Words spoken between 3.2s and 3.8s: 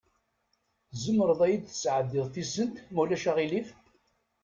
aɣilif?